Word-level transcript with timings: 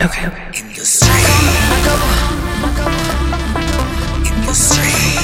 Okay. 0.00 0.26
In 0.26 0.68
the 0.74 0.84
street. 0.84 1.10
In 4.30 4.46
the 4.46 4.54
street. 4.54 5.17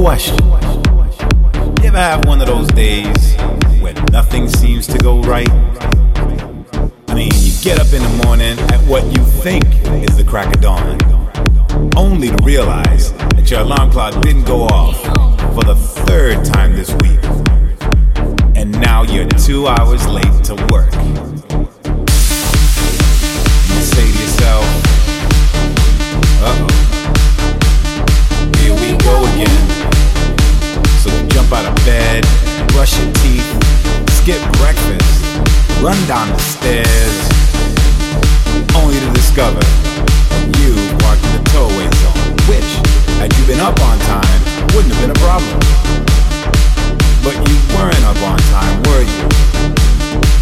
Question. 0.00 0.38
You 0.46 1.88
ever 1.88 1.98
have 1.98 2.24
one 2.24 2.40
of 2.40 2.46
those 2.46 2.68
days 2.68 3.36
when 3.82 3.94
nothing 4.10 4.48
seems 4.48 4.86
to 4.86 4.96
go 4.96 5.20
right? 5.20 5.46
I 5.50 7.14
mean, 7.14 7.30
you 7.34 7.52
get 7.60 7.78
up 7.78 7.92
in 7.92 8.02
the 8.02 8.22
morning 8.24 8.58
at 8.72 8.80
what 8.88 9.04
you 9.04 9.22
think 9.42 9.62
is 10.08 10.16
the 10.16 10.24
crack 10.26 10.54
of 10.54 10.62
dawn, 10.62 10.96
only 11.98 12.28
to 12.28 12.36
realize 12.42 13.12
that 13.12 13.50
your 13.50 13.60
alarm 13.60 13.90
clock 13.90 14.18
didn't 14.22 14.44
go 14.44 14.62
off 14.62 14.98
for 15.54 15.64
the 15.64 15.76
third 15.76 16.46
time 16.46 16.74
this 16.74 16.90
week. 16.94 17.22
And 18.56 18.72
now 18.72 19.02
you're 19.02 19.28
two 19.28 19.68
hours 19.68 20.06
late 20.08 20.44
to 20.44 20.54
work. 20.72 21.29
Out 31.52 31.66
of 31.66 31.74
bed, 31.84 32.24
brush 32.72 32.96
your 32.96 33.12
teeth, 33.20 33.44
skip 34.22 34.40
breakfast, 34.62 35.10
run 35.82 35.98
down 36.06 36.30
the 36.30 36.38
stairs, 36.38 37.16
only 38.78 38.96
to 38.96 39.10
discover 39.12 39.60
you 40.62 40.72
parked 41.04 41.20
in 41.20 41.32
the 41.36 41.44
towaway 41.50 41.90
zone, 42.00 42.32
which, 42.48 42.70
had 43.20 43.34
you 43.36 43.44
been 43.50 43.60
up 43.60 43.76
on 43.82 43.98
time, 44.08 44.40
wouldn't 44.72 44.94
have 44.94 45.02
been 45.02 45.10
a 45.10 45.20
problem. 45.20 45.58
But 47.20 47.36
you 47.36 47.56
weren't 47.76 48.04
up 48.08 48.22
on 48.24 48.38
time, 48.54 48.80
were 48.88 49.04
you? 49.04 49.20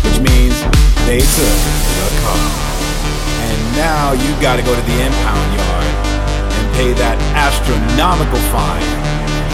Which 0.06 0.20
means 0.22 0.54
they 1.08 1.18
took 1.18 1.58
the 1.98 2.08
car. 2.22 2.46
And 3.42 3.58
now 3.74 4.12
you 4.12 4.30
gotta 4.44 4.62
go 4.62 4.70
to 4.70 4.84
the 4.86 4.98
impound 5.02 5.48
yard 5.56 5.90
and 6.52 6.64
pay 6.76 6.92
that 6.94 7.18
astronomical 7.34 8.38
fine 8.54 8.86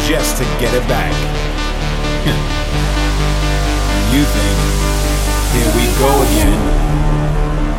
just 0.04 0.36
to 0.36 0.44
get 0.60 0.74
it 0.74 0.86
back 0.90 1.33
you 4.14 4.24
think, 4.24 4.56
here 5.52 5.70
we 5.76 5.84
go 5.98 6.22
again. 6.24 6.60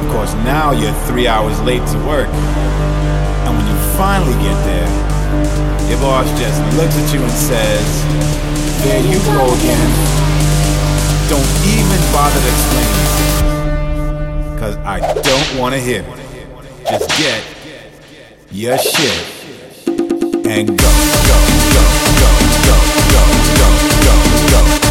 Of 0.06 0.12
course, 0.12 0.34
now 0.46 0.72
you're 0.72 0.94
three 1.08 1.28
hours 1.28 1.60
late 1.62 1.86
to 1.88 1.98
work. 2.06 2.30
And 2.30 3.58
when 3.58 3.66
you 3.66 3.76
finally 3.98 4.34
get 4.44 4.58
there, 4.66 4.90
your 5.90 6.00
boss 6.00 6.28
just 6.40 6.60
looks 6.78 6.96
at 6.96 7.14
you 7.14 7.22
and 7.22 7.32
says, 7.32 7.86
there 8.84 9.02
you 9.02 9.20
go 9.26 9.54
again. 9.56 9.92
Don't 11.30 11.50
even 11.74 12.00
bother 12.14 12.40
to 12.40 12.48
explain. 12.48 12.94
Because 14.54 14.76
I 14.78 15.00
don't 15.22 15.60
want 15.60 15.74
to 15.74 15.82
hear 15.82 16.02
it. 16.02 16.26
Just 16.88 17.10
get 17.18 17.44
your 18.52 18.78
shit 18.78 19.26
and 20.48 20.68
go, 20.68 20.76
go, 20.76 21.38
go, 21.74 21.88
go, 22.22 22.32
go, 22.66 22.78
go, 23.12 23.90
go 23.90 23.95
go, 24.52 24.85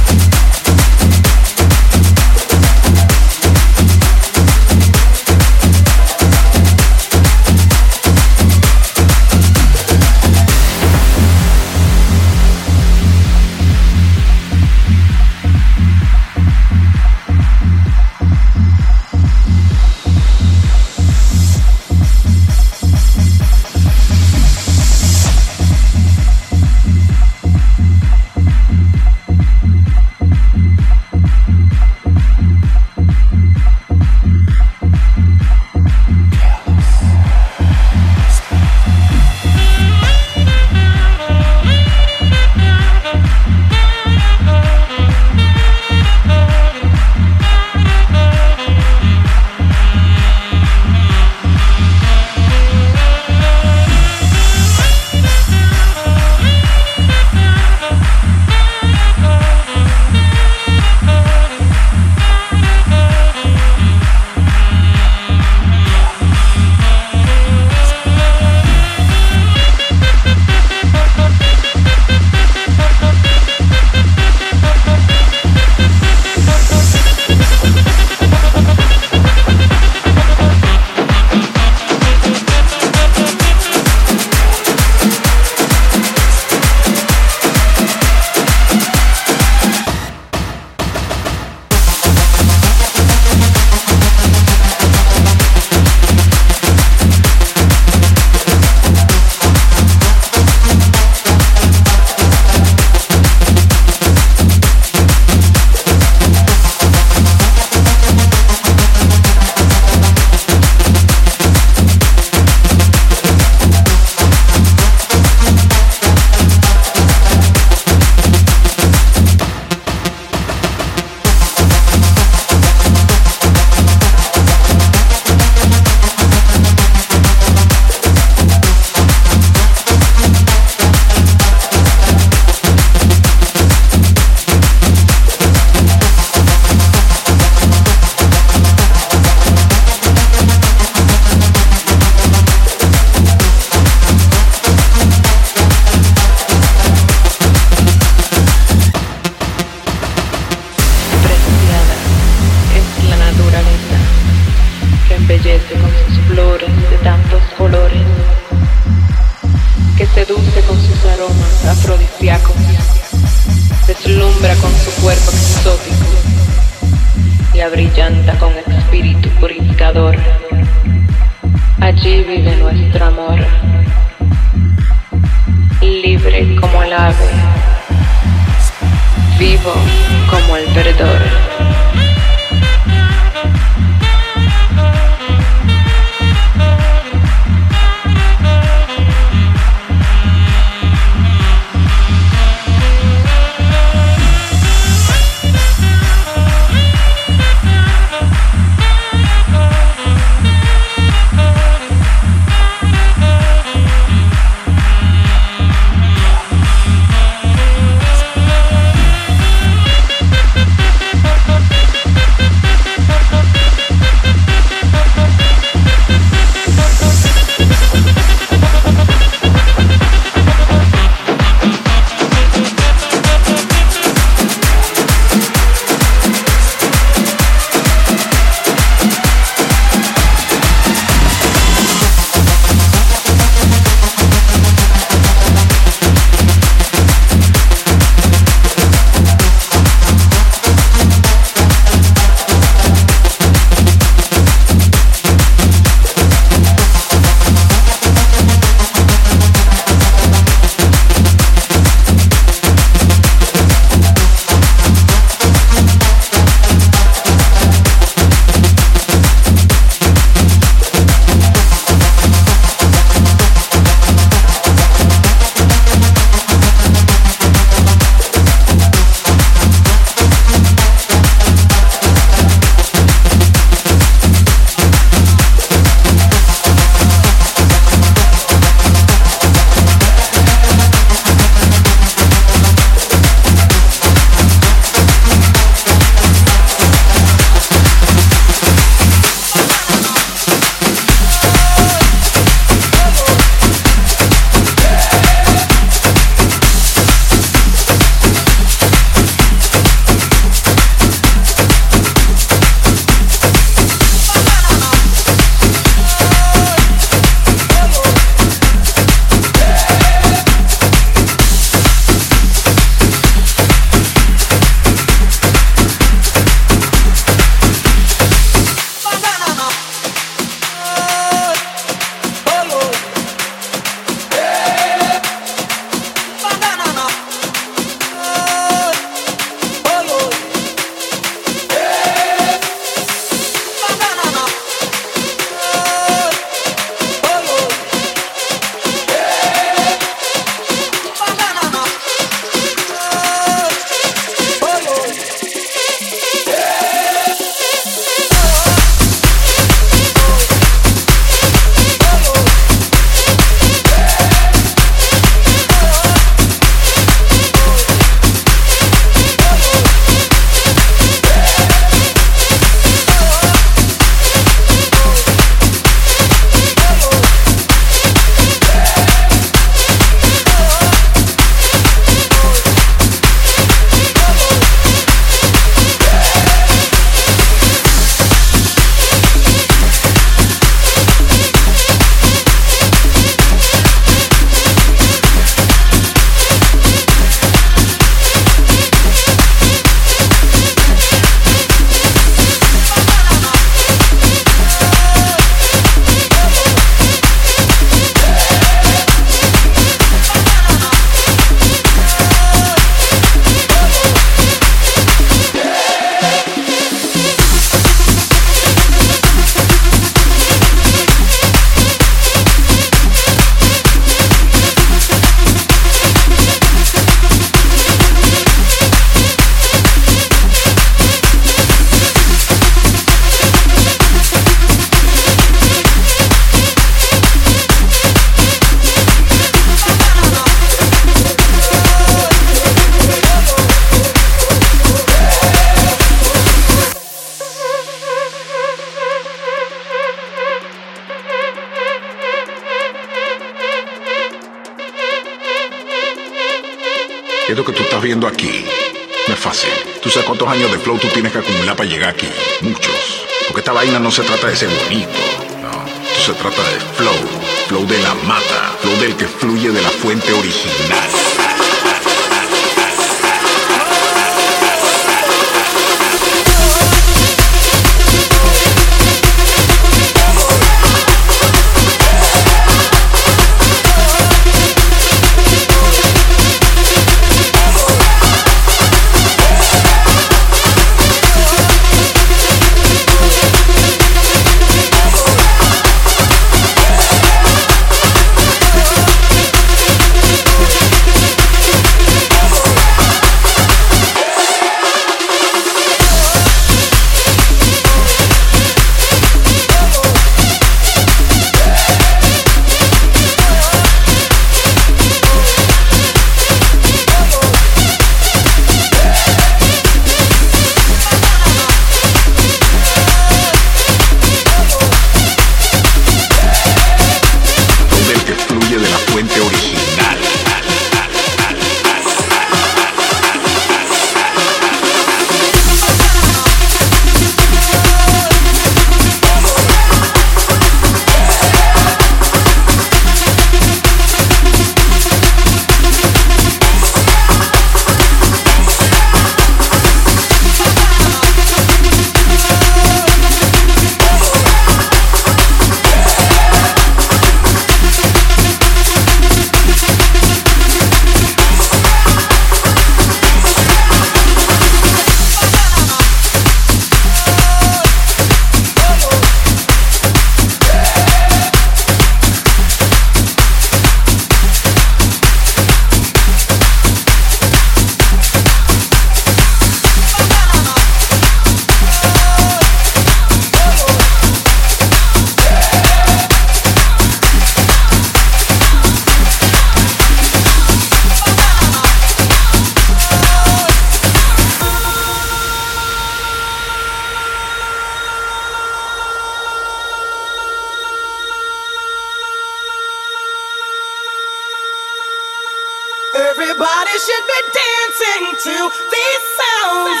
Everybody 596.16 596.92
should 596.98 597.26
be 597.28 597.40
dancing 597.52 598.24
to 598.44 598.56
these 598.90 599.24
sounds. 599.36 600.00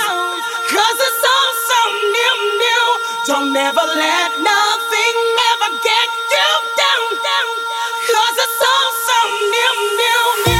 Cause 0.72 0.98
it's 1.08 1.24
all 1.28 1.52
so 1.68 1.80
new, 2.16 2.36
new. 2.58 2.86
Don't 3.26 3.56
ever 3.56 3.84
let 3.84 4.30
nothing 4.40 5.16
ever 5.52 5.70
get 5.84 6.08
you 6.32 6.50
down, 6.80 7.08
down. 7.20 7.54
Cause 8.08 8.36
it's 8.44 8.62
all 8.64 8.92
so 9.06 9.18
new, 9.52 9.74
new, 10.00 10.52
new. 10.52 10.55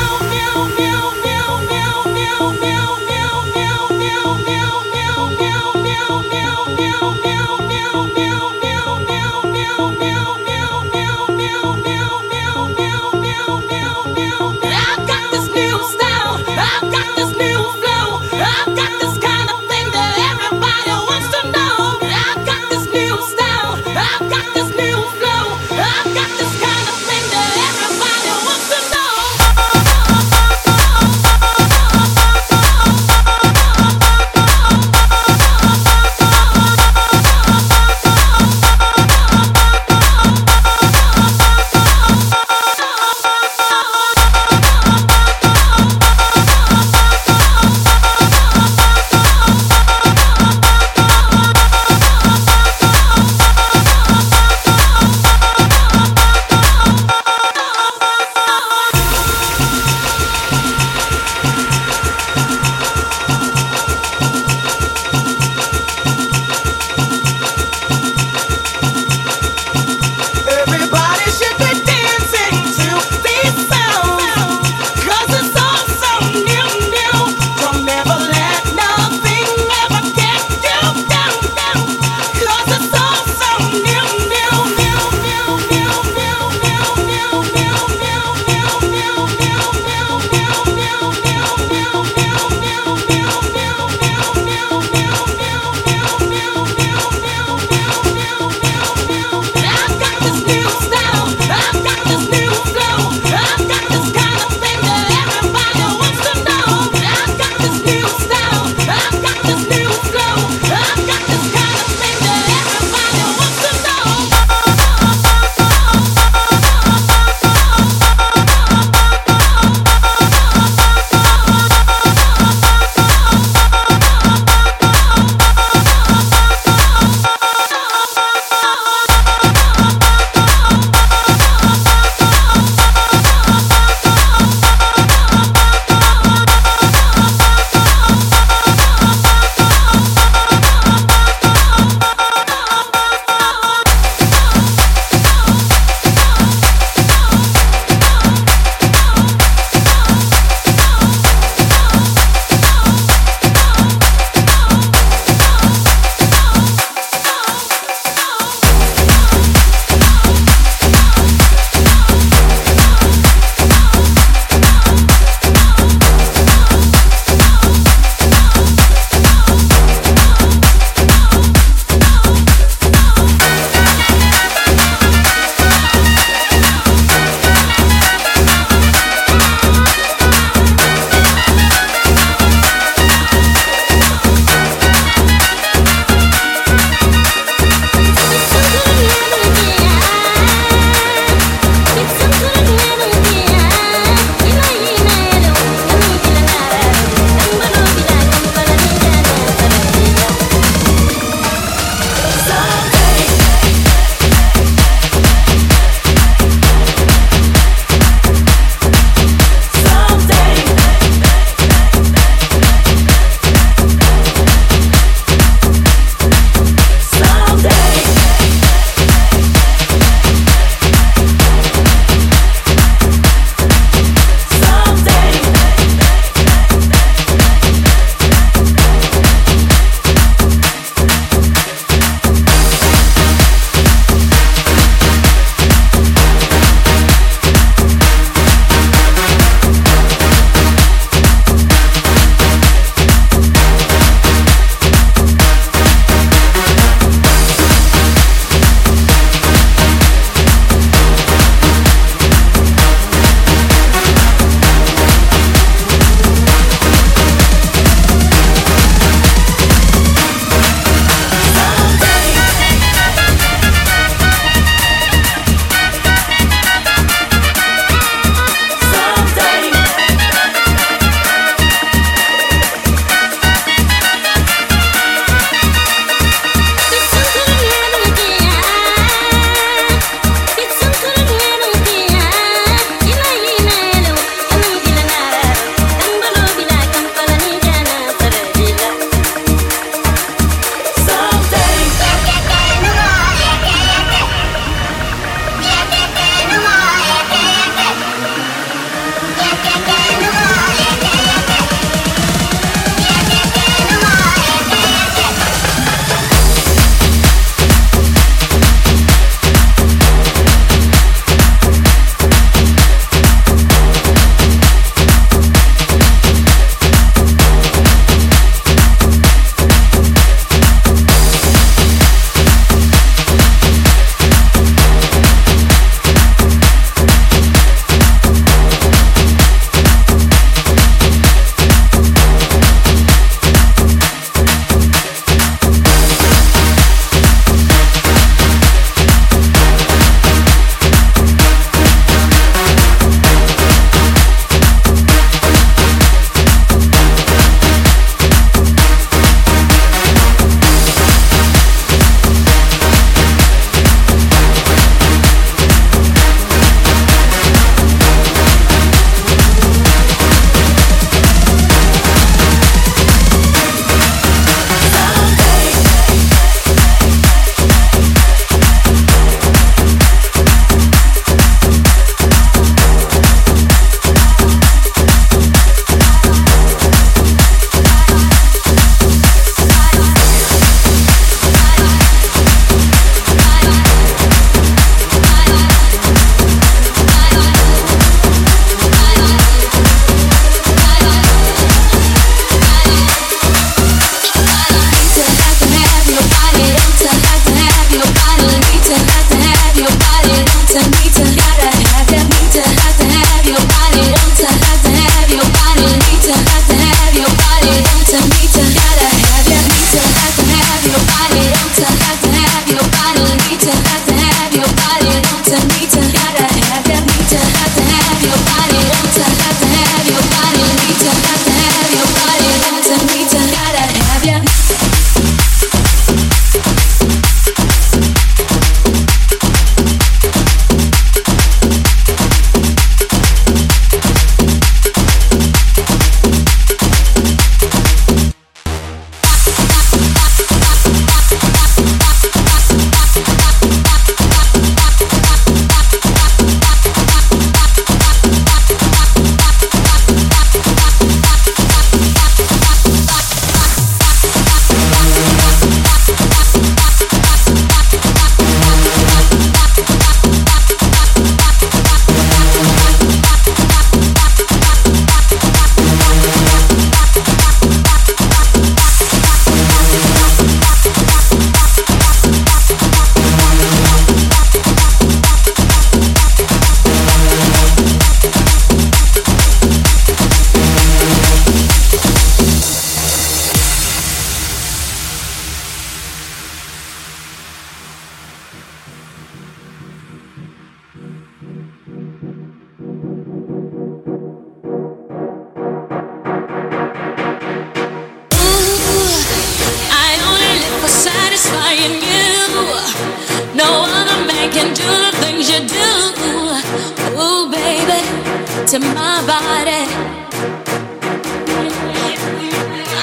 to 508.77 508.83
my 508.95 509.25
body. 509.27 509.89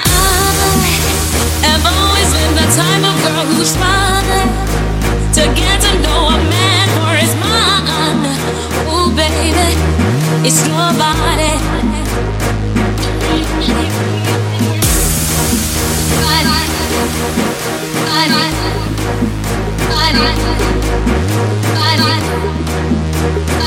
I 0.05 1.65
have 1.65 1.86
always 1.93 2.30
been 2.36 2.53
the 2.53 2.67
type 2.78 3.03
of 3.09 3.15
girl 3.24 3.45
who's 3.49 3.71
smiling 3.74 4.49
to 5.34 5.41
get 5.57 5.82
to 5.82 5.91
know 6.03 6.21
a 6.30 6.38
man 6.53 6.86
for 6.97 7.13
his 7.17 7.34
mind. 7.41 7.89
Oh, 8.86 9.09
baby, 9.17 9.69
it's 10.47 10.61
your 10.67 10.93
body. 10.93 11.57
Bye. 16.21 16.45
Bye. 18.09 18.30
Bye. 18.30 18.53
Bye. 19.89 20.13
Bye. 21.97 22.24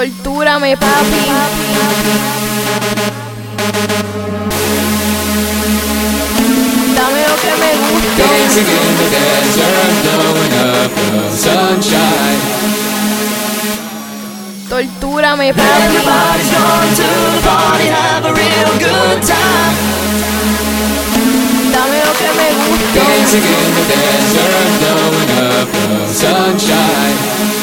Tortúrame, 0.00 0.78
papi. 0.78 1.28
Dame 6.96 7.22
lo 7.28 7.36
que 7.36 7.52
me 7.60 7.70
gusta. 7.84 8.16
Dancing 8.16 8.64
in 8.64 8.96
the 8.96 9.06
desert, 9.12 9.92
blowing 10.00 10.56
up 10.56 10.92
the 10.96 11.20
sunshine. 11.36 12.40
Tortúrame, 14.70 15.52
papi. 15.52 15.84
Everybody's 15.84 16.48
going 16.48 16.94
to 16.96 17.08
the 17.36 17.42
party, 17.44 17.88
have 17.92 18.24
a 18.24 18.32
real 18.32 18.72
good 18.80 19.20
time. 19.20 19.76
Dame 21.76 22.00
lo 22.06 22.12
que 22.16 22.30
me 22.40 22.48
gusta. 22.56 22.88
Dancing 22.96 23.44
in 23.44 23.68
the 23.76 23.84
desert, 23.92 24.70
blowing 24.80 25.30
up 25.44 25.68
the 25.68 26.08
sunshine. 26.08 27.59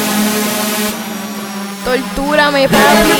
Tortúrame, 1.88 2.68
papi. 2.68 3.12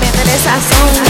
Métele 0.00 0.38
sazón. 0.38 1.08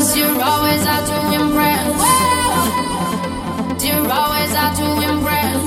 Cause 0.00 0.16
you're 0.16 0.40
always 0.42 0.80
out 0.86 1.04
to 1.04 1.16
impress. 1.36 1.84
You're 3.84 4.08
always 4.10 4.52
out 4.56 4.72
to 4.80 4.86
impress. 5.04 5.60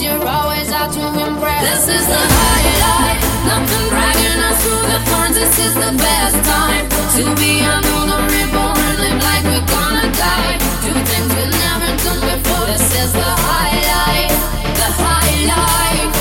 You're 0.00 0.26
always 0.26 0.72
out 0.72 0.90
to 0.96 1.04
impress. 1.28 1.60
This 1.68 2.00
is 2.00 2.06
the 2.08 2.16
highlight. 2.16 3.20
Nothing 3.44 3.88
dragging 3.92 4.40
us 4.48 4.64
through 4.64 4.80
the 4.80 4.98
thorns. 5.12 5.36
This 5.36 5.58
is 5.60 5.74
the 5.74 5.92
best 6.00 6.36
time 6.48 6.88
to 7.20 7.36
be 7.36 7.60
under 7.68 8.16
the 8.16 8.20
reborn. 8.32 8.96
Live 8.96 9.20
like 9.28 9.44
we're 9.44 9.68
gonna 9.68 10.08
die. 10.16 10.56
Do 10.88 10.96
things 11.04 11.28
we've 11.36 11.52
never 11.52 11.92
done 12.00 12.20
before. 12.32 12.64
This 12.64 12.88
is 12.96 13.12
the 13.12 13.28
highlight. 13.44 14.32
The 14.72 14.88
highlight. 15.04 16.17